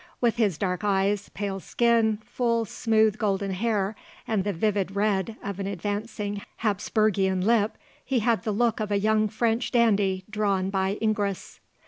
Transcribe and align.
With 0.19 0.37
his 0.37 0.57
dark 0.57 0.83
eyes, 0.83 1.29
pale 1.29 1.59
skin, 1.59 2.17
full, 2.25 2.65
smooth, 2.65 3.19
golden 3.19 3.51
hair, 3.51 3.95
and 4.27 4.43
the 4.43 4.51
vivid 4.51 4.95
red 4.95 5.37
of 5.43 5.59
an 5.59 5.67
advancing 5.67 6.41
Hapsburgian 6.63 7.43
lip, 7.45 7.77
he 8.03 8.21
had 8.21 8.41
the 8.41 8.51
look 8.51 8.79
of 8.79 8.91
a 8.91 8.97
young 8.97 9.27
French 9.27 9.69
dandy 9.69 10.23
drawn 10.27 10.71
by 10.71 10.97
Ingres. 11.03 11.59